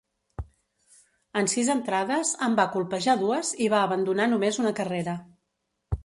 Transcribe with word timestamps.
En 1.41 1.49
sis 1.51 1.67
entrades, 1.73 2.31
en 2.47 2.57
va 2.59 2.65
colpejar 2.75 3.15
dues 3.19 3.51
i 3.65 3.67
va 3.73 3.81
abandonar 3.89 4.27
només 4.31 4.59
una 4.63 4.73
carrera. 4.81 5.15